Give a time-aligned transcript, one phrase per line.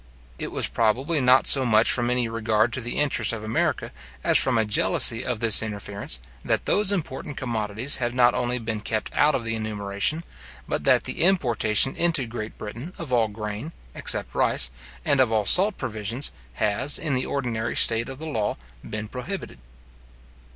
[0.39, 3.91] It was probably not so much from any regard to the interest of America,
[4.23, 8.79] as from a jealousy of this interference, that those important commodities have not only been
[8.79, 10.23] kept out of the enumeration,
[10.67, 14.71] but that the importation into Great Britain of all grain, except rice,
[15.05, 19.59] and of all salt provisions, has, in the ordinary state of the law, been prohibited.